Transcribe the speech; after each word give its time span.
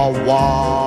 Wah 0.00 0.80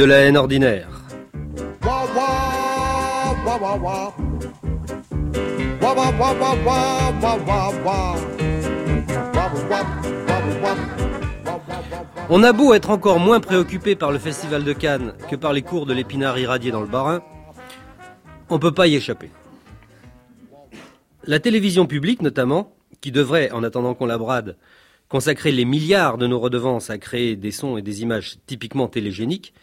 de 0.00 0.04
la 0.04 0.16
haine 0.24 0.36
ordinaire. 0.36 0.88
On 12.28 12.42
a 12.42 12.52
beau 12.52 12.74
être 12.74 12.90
encore 12.90 13.18
moins 13.18 13.40
préoccupé 13.40 13.96
par 13.96 14.12
le 14.12 14.18
festival 14.18 14.64
de 14.64 14.72
Cannes 14.72 15.14
que 15.28 15.36
par 15.36 15.52
les 15.52 15.62
cours 15.62 15.86
de 15.86 15.92
l'épinard 15.92 16.38
irradié 16.38 16.70
dans 16.70 16.80
le 16.80 16.86
Bas-Rhin, 16.86 17.22
on 18.48 18.58
peut 18.58 18.72
pas 18.72 18.86
y 18.86 18.94
échapper. 18.94 19.30
La 21.24 21.40
télévision 21.40 21.86
publique, 21.86 22.22
notamment, 22.22 22.76
qui 23.00 23.12
devrait, 23.12 23.50
en 23.50 23.62
attendant 23.62 23.94
qu'on 23.94 24.06
la 24.06 24.18
brade, 24.18 24.56
consacrer 25.08 25.52
les 25.52 25.64
milliards 25.64 26.18
de 26.18 26.26
nos 26.26 26.38
redevances 26.38 26.90
à 26.90 26.98
créer 26.98 27.36
des 27.36 27.50
sons 27.50 27.76
et 27.76 27.82
des 27.82 28.02
images 28.02 28.38
typiquement 28.46 28.88
télégéniques, 28.88 29.54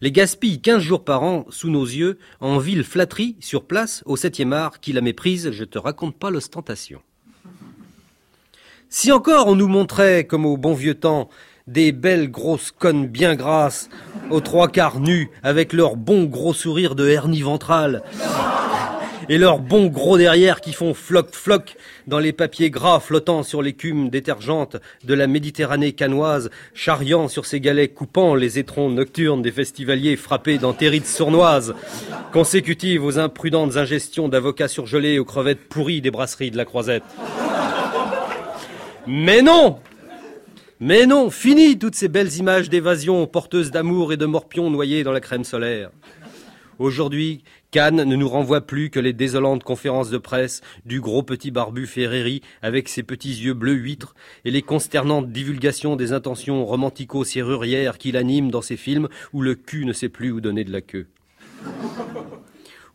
les 0.00 0.12
gaspille 0.12 0.60
15 0.60 0.82
jours 0.82 1.04
par 1.04 1.22
an 1.22 1.46
sous 1.50 1.70
nos 1.70 1.84
yeux 1.84 2.18
en 2.40 2.58
ville 2.58 2.84
flatterie 2.84 3.36
sur 3.40 3.64
place 3.64 4.02
au 4.06 4.16
7e 4.16 4.52
art 4.52 4.80
qui 4.80 4.92
la 4.92 5.00
méprise, 5.00 5.50
je 5.50 5.64
te 5.64 5.78
raconte 5.78 6.16
pas 6.16 6.30
l'ostentation. 6.30 7.00
Si 8.96 9.10
encore 9.10 9.48
on 9.48 9.56
nous 9.56 9.66
montrait, 9.66 10.22
comme 10.22 10.46
au 10.46 10.56
bon 10.56 10.72
vieux 10.72 10.94
temps, 10.94 11.28
des 11.66 11.90
belles 11.90 12.30
grosses 12.30 12.70
connes 12.70 13.08
bien 13.08 13.34
grasses, 13.34 13.88
aux 14.30 14.40
trois 14.40 14.68
quarts 14.68 15.00
nus, 15.00 15.30
avec 15.42 15.72
leur 15.72 15.96
bon 15.96 16.26
gros 16.26 16.54
sourire 16.54 16.94
de 16.94 17.08
hernie 17.08 17.42
ventrale, 17.42 18.04
et 19.28 19.36
leurs 19.36 19.58
bons 19.58 19.86
gros 19.86 20.16
derrière 20.16 20.60
qui 20.60 20.72
font 20.72 20.94
floc-floc 20.94 21.74
dans 22.06 22.20
les 22.20 22.32
papiers 22.32 22.70
gras 22.70 23.00
flottant 23.00 23.42
sur 23.42 23.62
l'écume 23.62 24.10
détergente 24.10 24.76
de 25.02 25.14
la 25.14 25.26
Méditerranée 25.26 25.92
canoise, 25.92 26.50
charriant 26.72 27.26
sur 27.26 27.46
ses 27.46 27.58
galets 27.58 27.92
coupant 27.92 28.36
les 28.36 28.60
étrons 28.60 28.90
nocturnes 28.90 29.42
des 29.42 29.50
festivaliers 29.50 30.14
frappés 30.14 30.58
d'entérites 30.58 31.08
sournoises, 31.08 31.74
consécutives 32.32 33.04
aux 33.04 33.18
imprudentes 33.18 33.76
ingestions 33.76 34.28
d'avocats 34.28 34.68
surgelés 34.68 35.18
aux 35.18 35.24
crevettes 35.24 35.68
pourries 35.68 36.00
des 36.00 36.12
brasseries 36.12 36.52
de 36.52 36.56
la 36.56 36.64
Croisette. 36.64 37.02
Mais 39.06 39.42
non 39.42 39.78
Mais 40.80 41.04
non 41.04 41.28
Fini 41.28 41.78
toutes 41.78 41.94
ces 41.94 42.08
belles 42.08 42.36
images 42.36 42.70
d'évasion 42.70 43.26
porteuses 43.26 43.70
d'amour 43.70 44.12
et 44.12 44.16
de 44.16 44.24
morpions 44.24 44.70
noyés 44.70 45.04
dans 45.04 45.12
la 45.12 45.20
crème 45.20 45.44
solaire. 45.44 45.90
Aujourd'hui, 46.78 47.44
Cannes 47.70 48.02
ne 48.02 48.16
nous 48.16 48.28
renvoie 48.28 48.62
plus 48.62 48.88
que 48.88 48.98
les 48.98 49.12
désolantes 49.12 49.62
conférences 49.62 50.10
de 50.10 50.18
presse 50.18 50.62
du 50.86 51.00
gros 51.00 51.22
petit 51.22 51.50
barbu 51.50 51.86
Ferreri 51.86 52.40
avec 52.62 52.88
ses 52.88 53.02
petits 53.02 53.34
yeux 53.34 53.54
bleus 53.54 53.74
huîtres 53.74 54.14
et 54.44 54.50
les 54.50 54.62
consternantes 54.62 55.30
divulgations 55.30 55.96
des 55.96 56.12
intentions 56.12 56.64
romantico-serrurières 56.64 57.98
qu'il 57.98 58.16
anime 58.16 58.50
dans 58.50 58.62
ses 58.62 58.76
films 58.76 59.08
où 59.32 59.42
le 59.42 59.54
cul 59.54 59.84
ne 59.84 59.92
sait 59.92 60.08
plus 60.08 60.32
où 60.32 60.40
donner 60.40 60.64
de 60.64 60.72
la 60.72 60.80
queue. 60.80 61.06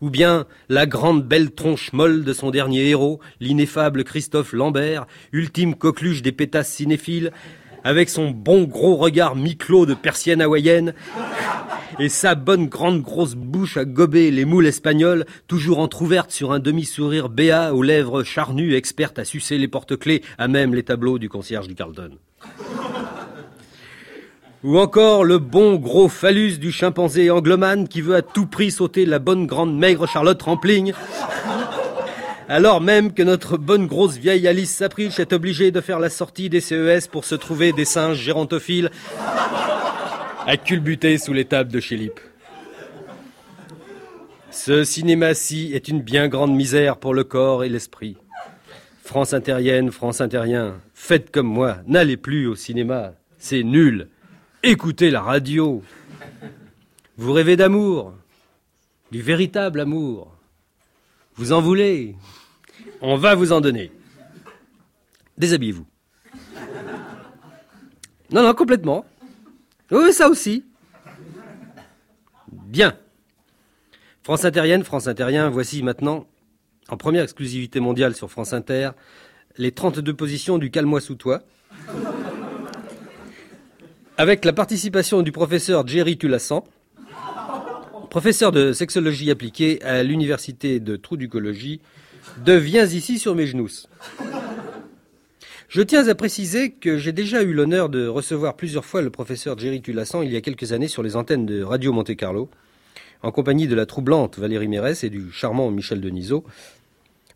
Ou 0.02 0.10
bien 0.10 0.46
la 0.70 0.86
grande 0.86 1.24
belle 1.24 1.52
tronche 1.52 1.92
molle 1.94 2.24
de 2.24 2.34
son 2.34 2.52
dernier 2.52 2.90
héros, 2.90 3.20
l'ineffable 3.40 4.04
Christophe 4.04 4.54
Lambert, 4.54 5.08
ultime 5.32 5.76
coqueluche 5.76 6.22
des 6.22 6.32
pétasses 6.32 6.72
cinéphiles, 6.72 7.32
avec 7.84 8.10
son 8.10 8.32
bon 8.32 8.64
gros 8.64 8.96
regard 8.96 9.36
mi-clos 9.36 9.86
de 9.86 9.94
persienne 9.94 10.42
hawaïenne 10.42 10.94
et 12.00 12.10
sa 12.10 12.36
bonne 12.36 12.68
grande 12.68 13.02
grosse 13.02 13.36
bouche 13.36 13.78
à 13.78 13.86
gober 13.86 14.32
les 14.32 14.46
moules 14.46 14.68
espagnoles, 14.68 15.26
toujours 15.48 15.80
entr'ouverte 15.80 16.32
sur 16.32 16.52
un 16.52 16.60
demi-sourire 16.60 17.30
béat 17.30 17.74
aux 17.74 17.84
lèvres 17.84 18.24
charnues, 18.24 18.76
experte 18.76 19.20
à 19.20 19.26
sucer 19.26 19.58
les 19.58 19.68
porte-clés, 19.68 20.24
à 20.38 20.48
même 20.48 20.74
les 20.74 20.84
tableaux 20.84 21.20
du 21.20 21.30
concierge 21.30 21.68
du 21.68 21.76
Carlton. 21.76 22.12
Ou 24.64 24.78
encore 24.78 25.24
le 25.24 25.38
bon 25.38 25.76
gros 25.76 26.10
phallus 26.10 26.58
du 26.58 26.72
chimpanzé 26.72 27.32
anglomane 27.32 27.88
qui 27.88 28.02
veut 28.02 28.16
à 28.16 28.22
tout 28.22 28.46
prix 28.46 28.72
sauter 28.72 29.06
la 29.06 29.20
bonne 29.20 29.46
grande 29.46 29.78
maigre 29.78 30.08
Charlotte 30.08 30.42
Rampling 30.42 30.94
alors 32.50 32.82
même 32.82 33.14
que 33.14 33.22
notre 33.22 33.58
bonne 33.58 33.86
grosse 33.86 34.18
vieille 34.18 34.48
Alice 34.48 34.74
Sapriche 34.76 35.20
est 35.20 35.34
obligée 35.34 35.70
de 35.70 35.82
faire 35.82 36.00
la 36.00 36.10
sortie 36.10 36.50
des 36.50 36.62
CES 36.62 37.08
pour 37.08 37.24
se 37.24 37.36
trouver 37.36 37.74
des 37.74 37.86
singes 37.86 38.18
gérontophiles 38.18 38.90
à 40.48 40.58
culbuter 40.58 41.20
sous 41.20 41.32
les 41.32 41.46
tables 41.46 41.72
de 41.72 41.80
chez 41.80 42.12
Ce 44.50 44.84
cinéma-ci 44.84 45.72
est 45.76 45.90
une 45.90 46.02
bien 46.02 46.28
grande 46.28 46.56
misère 46.56 46.98
pour 46.98 47.14
le 47.14 47.24
corps 47.24 47.64
et 47.64 47.70
l'esprit. 47.70 48.18
France 49.04 49.34
intérienne, 49.34 49.92
France 49.92 50.20
intérien, 50.20 50.74
faites 50.96 51.30
comme 51.30 51.46
moi, 51.46 51.78
n'allez 51.86 52.18
plus 52.18 52.48
au 52.48 52.56
cinéma, 52.56 53.14
c'est 53.38 53.62
nul. 53.62 54.08
Écoutez 54.62 55.10
la 55.10 55.22
radio. 55.22 55.82
Vous 57.16 57.32
rêvez 57.32 57.56
d'amour, 57.56 58.14
du 59.10 59.22
véritable 59.22 59.80
amour. 59.80 60.36
Vous 61.36 61.54
en 61.54 61.62
voulez 61.62 62.18
On 63.00 63.16
va 63.16 63.36
vous 63.36 63.54
en 63.54 63.62
donner. 63.62 63.90
Déshabillez-vous. 65.38 65.86
Non, 68.32 68.44
non, 68.44 68.54
complètement. 68.54 69.06
Oui, 69.92 70.12
ça 70.12 70.28
aussi. 70.28 70.66
Bien. 72.52 72.98
France 74.24 74.44
Intérienne, 74.44 74.84
France 74.84 75.08
Intérien, 75.08 75.50
voici 75.50 75.84
maintenant, 75.84 76.28
en 76.90 76.98
première 76.98 77.24
exclusivité 77.24 77.80
mondiale 77.80 78.14
sur 78.14 78.30
France 78.30 78.52
Inter, 78.52 78.92
les 79.58 79.72
32 79.72 80.14
positions 80.14 80.58
du 80.58 80.70
Calme-moi 80.70 81.00
sous 81.00 81.16
toi. 81.16 81.44
Avec 84.20 84.44
la 84.44 84.52
participation 84.52 85.22
du 85.22 85.32
professeur 85.32 85.88
Jerry 85.88 86.18
Tulassan, 86.18 86.66
professeur 88.10 88.52
de 88.52 88.74
sexologie 88.74 89.32
appliquée 89.32 89.82
à 89.82 90.04
l'université 90.04 90.82
de 90.82 90.98
Trou-Ducologie, 90.98 91.80
de 92.44 92.52
Viens 92.52 92.86
ici 92.86 93.18
sur 93.18 93.34
mes 93.34 93.48
genoux. 93.48 93.70
Je 95.70 95.82
tiens 95.82 96.06
à 96.10 96.16
préciser 96.16 96.72
que 96.72 96.98
j'ai 96.98 97.14
déjà 97.14 97.44
eu 97.44 97.54
l'honneur 97.54 97.88
de 97.88 98.08
recevoir 98.08 98.58
plusieurs 98.58 98.84
fois 98.84 99.02
le 99.02 99.10
professeur 99.10 99.58
Jerry 99.58 99.82
Tulassan 99.82 100.22
il 100.22 100.34
y 100.34 100.36
a 100.36 100.42
quelques 100.42 100.74
années 100.74 100.90
sur 100.90 101.02
les 101.02 101.16
antennes 101.16 101.46
de 101.46 101.64
Radio 101.64 101.94
Monte 101.94 102.14
Carlo, 102.18 102.50
en 103.24 103.32
compagnie 103.32 103.68
de 103.68 103.76
la 103.76 103.86
troublante 103.86 104.38
Valérie 104.38 104.68
Mérès 104.68 105.02
et 105.06 105.10
du 105.10 105.32
charmant 105.32 105.72
Michel 105.72 106.02
Denisot. 106.02 106.44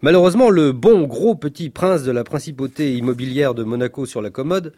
Malheureusement, 0.02 0.50
le 0.50 0.74
bon 0.74 1.04
gros 1.04 1.36
petit 1.36 1.70
prince 1.70 2.04
de 2.04 2.12
la 2.12 2.26
principauté 2.26 2.94
immobilière 2.94 3.54
de 3.54 3.64
Monaco 3.64 4.06
sur 4.06 4.22
la 4.22 4.32
commode 4.32 4.74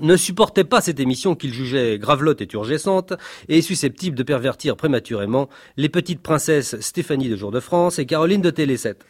ne 0.00 0.16
supportait 0.16 0.64
pas 0.64 0.80
cette 0.80 1.00
émission 1.00 1.34
qu'il 1.34 1.52
jugeait 1.52 1.98
gravelotte 1.98 2.40
et 2.40 2.46
turgescente 2.46 3.14
et 3.48 3.62
susceptible 3.62 4.16
de 4.16 4.22
pervertir 4.22 4.76
prématurément 4.76 5.48
les 5.76 5.88
petites 5.88 6.20
princesses 6.20 6.78
Stéphanie 6.80 7.28
de 7.28 7.36
Jour 7.36 7.50
de 7.50 7.60
France 7.60 7.98
et 7.98 8.06
Caroline 8.06 8.42
de 8.42 8.50
Télé 8.50 8.76
7. 8.76 9.04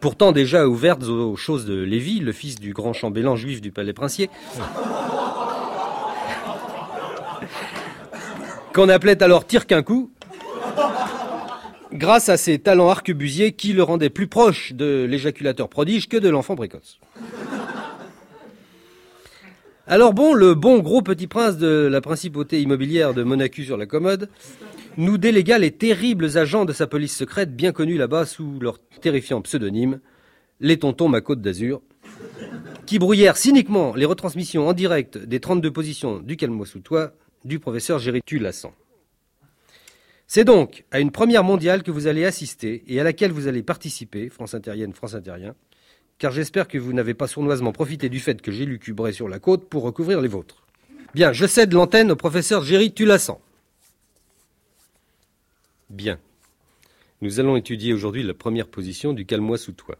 Pourtant 0.00 0.32
déjà 0.32 0.68
ouvertes 0.68 1.04
aux 1.04 1.36
choses 1.36 1.66
de 1.66 1.74
Lévi, 1.74 2.20
le 2.20 2.32
fils 2.32 2.56
du 2.56 2.72
grand 2.72 2.92
chambellan 2.92 3.34
juif 3.34 3.60
du 3.60 3.72
palais 3.72 3.92
princier. 3.92 4.30
qu'on 8.72 8.88
appelait 8.88 9.20
alors 9.24 9.44
tire 9.44 9.66
qu'un 9.66 9.82
coup, 9.82 10.12
grâce 11.92 12.28
à 12.28 12.36
ses 12.36 12.60
talents 12.60 12.88
arquebusiers 12.88 13.52
qui 13.52 13.72
le 13.72 13.82
rendaient 13.82 14.08
plus 14.08 14.28
proche 14.28 14.72
de 14.72 15.04
l'éjaculateur 15.08 15.68
prodige 15.68 16.08
que 16.08 16.16
de 16.16 16.28
l'enfant 16.28 16.54
précoce. 16.54 17.00
Alors 19.90 20.12
bon, 20.12 20.34
le 20.34 20.52
bon 20.52 20.80
gros 20.80 21.00
petit 21.00 21.26
prince 21.26 21.56
de 21.56 21.88
la 21.90 22.02
principauté 22.02 22.60
immobilière 22.60 23.14
de 23.14 23.22
Monaco 23.22 23.62
sur 23.62 23.78
la 23.78 23.86
commode 23.86 24.28
nous 24.98 25.16
délégua 25.16 25.56
les 25.56 25.70
terribles 25.70 26.36
agents 26.36 26.66
de 26.66 26.74
sa 26.74 26.86
police 26.86 27.16
secrète 27.16 27.56
bien 27.56 27.72
connus 27.72 27.96
là-bas 27.96 28.26
sous 28.26 28.58
leur 28.60 28.78
terrifiant 29.00 29.40
pseudonyme, 29.40 30.00
les 30.60 30.78
tontons 30.78 31.08
ma 31.08 31.22
côte 31.22 31.40
d'Azur, 31.40 31.80
qui 32.84 32.98
brouillèrent 32.98 33.38
cyniquement 33.38 33.94
les 33.94 34.04
retransmissions 34.04 34.68
en 34.68 34.74
direct 34.74 35.16
des 35.16 35.40
32 35.40 35.70
positions 35.70 36.18
du 36.18 36.36
Calme-moi 36.36 36.66
sous 36.66 36.80
toi 36.80 37.12
du 37.46 37.58
professeur 37.58 37.98
Géritu 37.98 38.38
Lassan. 38.38 38.72
C'est 40.26 40.44
donc 40.44 40.84
à 40.90 41.00
une 41.00 41.12
première 41.12 41.44
mondiale 41.44 41.82
que 41.82 41.90
vous 41.90 42.08
allez 42.08 42.26
assister 42.26 42.84
et 42.88 43.00
à 43.00 43.04
laquelle 43.04 43.32
vous 43.32 43.48
allez 43.48 43.62
participer, 43.62 44.28
France 44.28 44.52
Intérienne, 44.52 44.92
France 44.92 45.14
Intérien, 45.14 45.54
car 46.18 46.32
j'espère 46.32 46.68
que 46.68 46.78
vous 46.78 46.92
n'avez 46.92 47.14
pas 47.14 47.26
sournoisement 47.26 47.72
profité 47.72 48.08
du 48.08 48.20
fait 48.20 48.42
que 48.42 48.52
j'ai 48.52 48.64
lucubré 48.64 49.12
sur 49.12 49.28
la 49.28 49.38
côte 49.38 49.68
pour 49.68 49.82
recouvrir 49.82 50.20
les 50.20 50.28
vôtres. 50.28 50.62
Bien, 51.14 51.32
je 51.32 51.46
cède 51.46 51.72
l'antenne 51.72 52.10
au 52.10 52.16
professeur 52.16 52.62
Géry 52.64 52.92
Tulassan. 52.92 53.38
Bien. 55.90 56.18
Nous 57.20 57.40
allons 57.40 57.56
étudier 57.56 57.92
aujourd'hui 57.92 58.22
la 58.22 58.34
première 58.34 58.68
position 58.68 59.12
du 59.12 59.26
Calme-moi 59.26 59.58
sous 59.58 59.72
toi. 59.72 59.96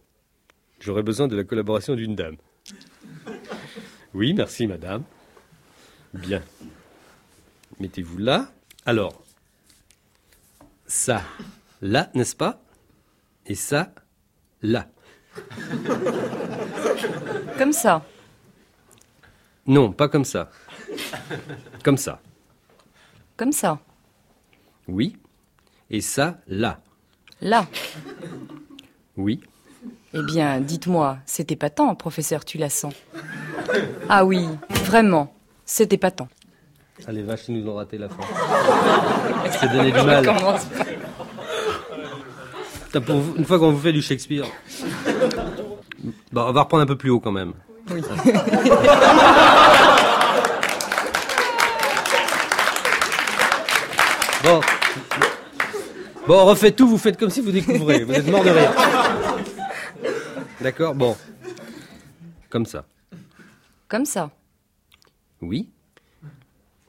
J'aurais 0.81 1.03
besoin 1.03 1.29
de 1.29 1.37
la 1.37 1.45
collaboration 1.45 1.95
d'une 1.95 2.15
dame. 2.15 2.37
Oui, 4.15 4.35
merci, 4.35 4.67
madame. 4.67 5.03
Bien. 6.15 6.43
Mettez-vous 7.81 8.19
là. 8.19 8.53
Alors, 8.87 9.23
ça, 10.87 11.23
là, 11.83 12.11
n'est-ce 12.15 12.37
pas? 12.37 12.63
Et 13.47 13.55
ça, 13.55 13.93
là. 14.63 14.89
Comme 17.59 17.73
ça. 17.73 18.05
Non, 19.67 19.93
pas 19.93 20.09
comme 20.09 20.25
ça. 20.25 20.51
Comme 21.83 21.97
ça. 21.97 22.21
Comme 23.37 23.53
ça. 23.53 23.79
Oui. 24.87 25.17
Et 25.91 26.01
ça, 26.01 26.39
là. 26.47 26.81
Là. 27.41 27.67
Oui. 29.17 29.41
Eh 30.15 30.23
bien, 30.23 30.61
dites-moi, 30.61 31.19
c'était 31.27 31.57
pas 31.57 31.71
tant, 31.71 31.95
professeur 31.95 32.45
Tulassan. 32.45 32.91
Ah 34.09 34.25
oui, 34.25 34.49
vraiment, 34.87 35.35
c'était 35.67 35.99
pas 35.99 36.11
tant. 36.11 36.29
Allez, 37.07 37.23
vaches, 37.23 37.49
ils 37.49 37.63
nous 37.63 37.71
ont 37.71 37.75
raté 37.75 37.99
la 37.99 38.09
fin. 38.09 38.23
C'est 39.61 39.71
donné 39.71 39.93
du 39.93 40.03
mal. 40.03 40.27
Putain, 42.89 43.01
pour 43.03 43.17
vous- 43.21 43.35
une 43.37 43.45
fois 43.45 43.59
qu'on 43.59 43.71
vous 43.73 43.79
fait 43.81 43.93
du 43.93 44.01
Shakespeare. 44.03 44.45
Bon, 46.33 46.43
on 46.43 46.53
va 46.53 46.63
reprendre 46.63 46.83
un 46.83 46.87
peu 46.87 46.97
plus 46.97 47.11
haut 47.11 47.21
quand 47.21 47.33
même. 47.33 47.53
Oui. 47.91 48.03
Bon. 54.43 54.61
Bon, 56.27 56.35
on 56.43 56.45
refait 56.47 56.73
tout, 56.73 56.87
vous 56.89 56.99
faites 56.99 57.19
comme 57.19 57.31
si 57.31 57.41
vous 57.41 57.51
découvrez. 57.51 58.05
Vous 58.05 58.13
êtes 58.13 58.27
mort 58.29 58.45
de 58.45 58.51
rire. 58.51 58.73
D'accord 60.61 60.95
Bon. 60.95 61.17
Comme 62.51 62.67
ça. 62.67 62.85
Comme 63.89 64.05
ça. 64.05 64.31
Oui. 65.41 65.71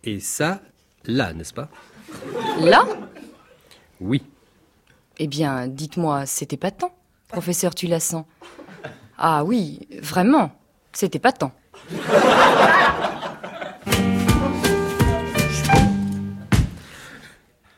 Et 0.04 0.20
ça, 0.20 0.62
là, 1.06 1.34
n'est-ce 1.34 1.54
pas? 1.54 1.70
Là? 2.62 2.84
Oui. 4.00 4.22
Eh 5.22 5.28
bien, 5.28 5.68
dites-moi, 5.68 6.26
c'était 6.26 6.56
pas 6.56 6.72
tant, 6.72 6.94
professeur 7.28 7.76
Tulassan. 7.76 8.24
Ah 9.18 9.44
oui, 9.44 9.82
vraiment, 10.02 10.50
c'était 10.94 11.20
pas 11.20 11.34
tant. 11.34 11.52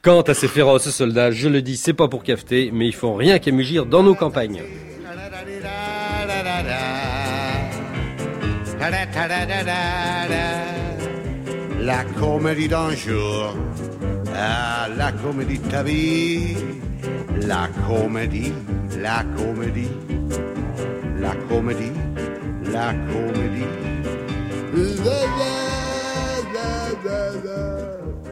Quant 0.04 0.22
à 0.22 0.34
ces 0.36 0.48
féroces 0.48 0.92
soldats, 0.92 1.32
je 1.32 1.50
le 1.50 1.64
dis, 1.64 1.78
c'est 1.78 1.94
pas 1.94 2.08
pour 2.08 2.22
cafeter, 2.24 2.70
mais 2.72 2.86
ils 2.88 2.94
font 2.94 3.16
rien 3.16 3.40
qu'à 3.40 3.52
mugir 3.52 3.88
dans 3.88 4.04
nos 4.04 4.14
campagnes. 4.14 4.62
La 11.80 12.04
comédie 12.20 12.68
d'un 12.68 12.96
jour, 12.96 13.56
ah, 14.36 14.88
la 14.96 15.12
comédie 15.12 15.58
de 15.58 15.68
ta 15.68 15.82
vie, 15.82 16.56
la 17.48 17.68
comédie, 17.88 18.54
la 19.00 19.24
comédie, 19.36 19.90
la 21.20 21.34
comédie, 21.50 21.92
la 22.72 22.94
comédie. 23.12 23.66
La, 24.74 25.20
la, 25.40 25.54
la, 26.54 26.70
la, 27.04 27.20
la. 27.44 28.01